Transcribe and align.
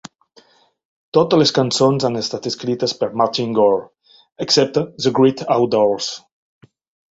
Totes 1.17 1.39
les 1.41 1.53
cançons 1.57 2.07
han 2.09 2.17
estat 2.21 2.47
escrites 2.53 2.97
per 3.03 3.11
Martin 3.23 3.55
Gore, 3.59 3.85
excepte 4.49 4.87
The 5.07 5.15
Great 5.21 5.47
Outdoors! 5.59 6.11